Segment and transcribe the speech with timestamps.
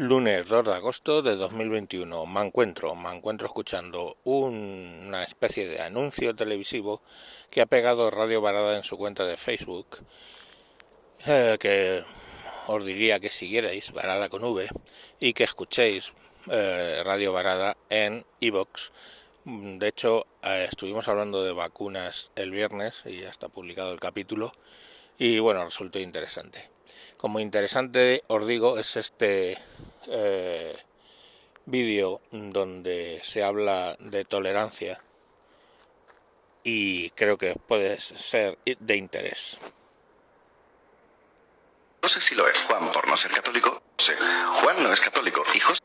[0.00, 2.24] Lunes 2 de agosto de 2021.
[2.26, 7.02] Me encuentro, me encuentro escuchando una especie de anuncio televisivo
[7.50, 9.98] que ha pegado Radio Varada en su cuenta de Facebook,
[11.26, 12.04] eh, que
[12.68, 14.68] os diría que siguierais Varada con V
[15.18, 16.12] y que escuchéis
[16.48, 18.92] eh, Radio Varada en iVox.
[19.44, 24.52] De hecho, eh, estuvimos hablando de vacunas el viernes y ya está publicado el capítulo
[25.18, 26.70] y bueno, resultó interesante.
[27.16, 29.58] Como interesante os digo es este
[30.10, 30.76] eh,
[31.66, 35.00] vídeo donde se habla de tolerancia
[36.62, 39.58] y creo que puede ser de interés.
[42.02, 42.64] No sé si lo es.
[42.64, 44.16] Juan, por no ser católico, José.
[44.60, 45.80] Juan no es católico y José.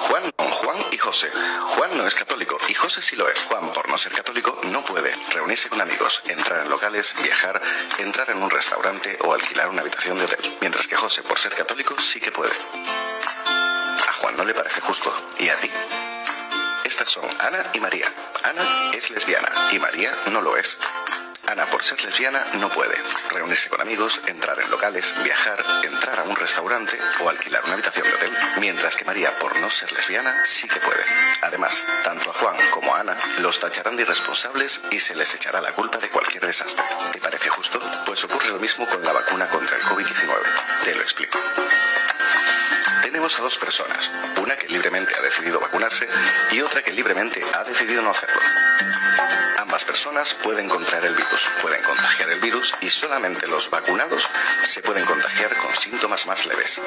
[0.00, 1.30] Juan, Juan y José.
[1.66, 3.44] Juan no es católico y José sí lo es.
[3.44, 7.60] Juan, por no ser católico, no puede reunirse con amigos, entrar en locales, viajar,
[7.98, 10.56] entrar en un restaurante o alquilar una habitación de hotel.
[10.60, 12.54] Mientras que José, por ser católico, sí que puede.
[14.38, 15.12] No le parece justo.
[15.40, 15.68] ¿Y a ti?
[16.84, 18.06] Estas son Ana y María.
[18.44, 18.62] Ana
[18.94, 20.78] es lesbiana y María no lo es.
[21.48, 22.94] Ana, por ser lesbiana, no puede
[23.30, 28.06] reunirse con amigos, entrar en locales, viajar, entrar a un restaurante o alquilar una habitación
[28.06, 31.02] de hotel, mientras que María, por no ser lesbiana, sí que puede.
[31.42, 35.60] Además, tanto a Juan como a Ana los tacharán de irresponsables y se les echará
[35.60, 36.84] la culpa de cualquier desastre.
[37.12, 37.80] ¿Te parece justo?
[38.06, 40.84] Pues ocurre lo mismo con la vacuna contra el COVID-19.
[40.84, 41.38] Te lo explico.
[43.08, 46.06] Tenemos a dos personas, una que libremente ha decidido vacunarse
[46.52, 48.38] y otra que libremente ha decidido no hacerlo.
[49.56, 54.28] Ambas personas pueden contraer el virus, pueden contagiar el virus y solamente los vacunados
[54.62, 56.82] se pueden contagiar con síntomas más leves.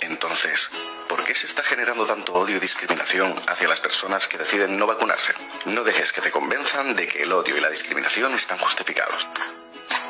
[0.00, 0.70] Entonces,
[1.10, 4.86] ¿por qué se está generando tanto odio y discriminación hacia las personas que deciden no
[4.86, 5.34] vacunarse?
[5.66, 9.28] No dejes que te convenzan de que el odio y la discriminación están justificados.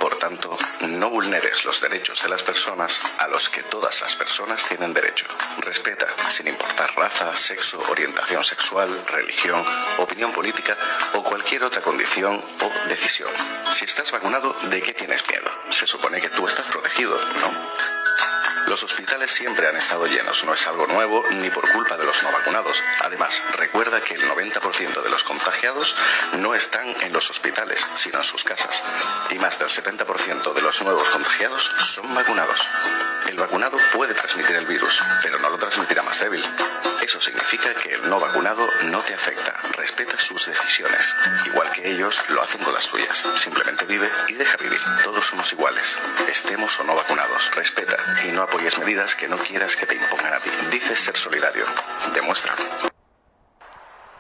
[0.03, 4.67] Por tanto, no vulneres los derechos de las personas a los que todas las personas
[4.67, 5.27] tienen derecho.
[5.59, 9.65] Respeta, sin importar raza, sexo, orientación sexual, religión,
[9.99, 10.77] opinión política
[11.15, 13.31] o cualquier otra condición o decisión.
[13.73, 15.49] Si estás vacunado, ¿de qué tienes miedo?
[15.71, 18.03] Se supone que tú estás protegido, ¿no?
[18.67, 22.23] Los hospitales siempre han estado llenos, no es algo nuevo ni por culpa de los
[22.23, 22.83] no vacunados.
[23.01, 25.97] Además, recuerda que el 90% de los contagiados
[26.39, 28.83] no están en los hospitales, sino en sus casas.
[29.43, 32.61] Más del 70% de los nuevos contagiados son vacunados.
[33.27, 36.45] El vacunado puede transmitir el virus, pero no lo transmitirá más débil.
[37.03, 41.13] Eso significa que el no vacunado no te afecta, respeta sus decisiones,
[41.47, 43.25] igual que ellos lo hacen con las tuyas.
[43.35, 44.81] Simplemente vive y deja vivir.
[45.03, 45.99] Todos somos iguales,
[46.29, 47.51] estemos o no vacunados.
[47.57, 50.51] Respeta y no apoyes medidas que no quieras que te impongan a ti.
[50.71, 51.67] Dices ser solidario,
[52.15, 52.63] demuéstralo.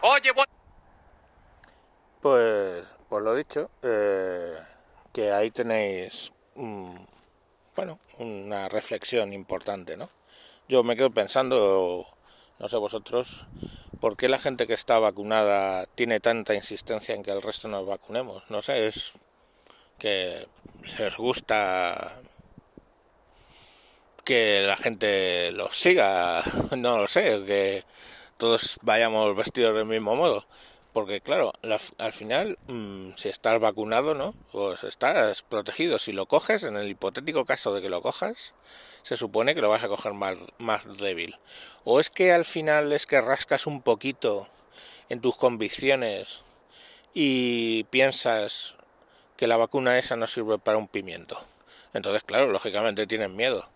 [0.00, 0.32] Oye,
[2.20, 4.58] pues, pues lo dicho, eh,
[5.12, 10.10] que ahí tenéis, bueno, una reflexión importante, ¿no?
[10.68, 12.06] Yo me quedo pensando
[12.62, 13.44] no sé vosotros,
[14.00, 17.84] ¿por qué la gente que está vacunada tiene tanta insistencia en que el resto nos
[17.84, 18.44] vacunemos?
[18.50, 19.14] No sé, es
[19.98, 20.46] que
[20.96, 22.22] les gusta
[24.24, 26.44] que la gente los siga,
[26.76, 27.84] no lo sé, que
[28.38, 30.46] todos vayamos vestidos del mismo modo.
[30.92, 31.52] Porque claro,
[31.98, 34.34] al final, mm, si estás vacunado, ¿no?
[34.52, 35.98] Pues estás protegido.
[35.98, 38.52] Si lo coges, en el hipotético caso de que lo cojas,
[39.02, 41.38] se supone que lo vas a coger más, más débil.
[41.84, 44.48] O es que al final es que rascas un poquito
[45.08, 46.42] en tus convicciones
[47.14, 48.76] y piensas
[49.36, 51.42] que la vacuna esa no sirve para un pimiento.
[51.94, 53.68] Entonces, claro, lógicamente tienes miedo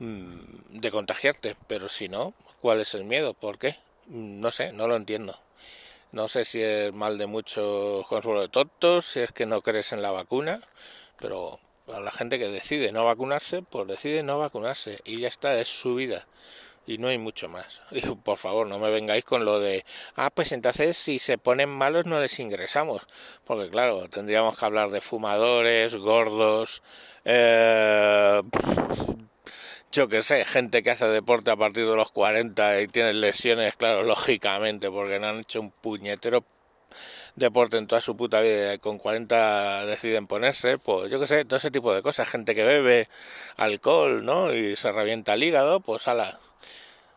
[0.00, 3.34] mm, de contagiarte, pero si no, ¿cuál es el miedo?
[3.34, 3.76] ¿Por qué?
[4.06, 5.38] Mm, no sé, no lo entiendo.
[6.12, 9.92] No sé si es mal de muchos consuelo de tontos, si es que no crees
[9.92, 10.60] en la vacuna,
[11.18, 11.60] pero
[11.92, 15.68] a la gente que decide no vacunarse, pues decide no vacunarse y ya está, es
[15.68, 16.26] su vida
[16.86, 17.82] y no hay mucho más.
[17.90, 19.84] Y por favor, no me vengáis con lo de,
[20.14, 23.02] ah, pues entonces si se ponen malos no les ingresamos,
[23.44, 26.82] porque claro, tendríamos que hablar de fumadores, gordos,
[27.24, 28.42] eh,
[29.92, 33.76] yo que sé, gente que hace deporte a partir de los 40 y tiene lesiones,
[33.76, 36.44] claro, lógicamente, porque no han hecho un puñetero
[37.36, 41.44] deporte en toda su puta vida y con 40 deciden ponerse, pues yo que sé,
[41.44, 43.08] todo ese tipo de cosas, gente que bebe
[43.56, 44.54] alcohol, ¿no?
[44.54, 46.40] Y se revienta el hígado, pues ala,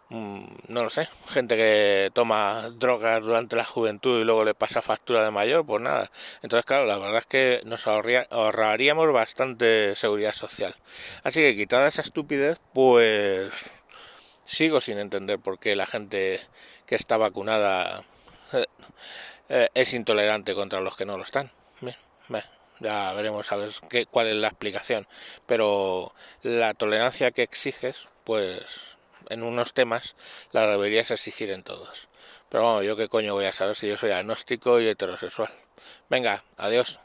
[0.10, 5.24] no lo sé, gente que toma drogas durante la juventud y luego le pasa factura
[5.24, 6.12] de mayor, pues nada.
[6.42, 10.76] Entonces, claro, la verdad es que nos ahorraríamos bastante seguridad social.
[11.24, 13.52] Así que quitada esa estupidez, pues
[14.46, 16.42] sigo sin entender por qué la gente
[16.88, 18.04] que está vacunada
[18.54, 18.66] eh,
[19.50, 21.52] eh, es intolerante contra los que no lo están.
[22.80, 25.08] ya veremos a ver qué, cuál es la explicación.
[25.46, 28.99] Pero la tolerancia que exiges, pues
[29.30, 30.16] en unos temas
[30.52, 32.08] la deberías exigir en todos.
[32.50, 35.52] Pero bueno, yo qué coño voy a saber si yo soy agnóstico y heterosexual.
[36.10, 37.00] Venga, adiós.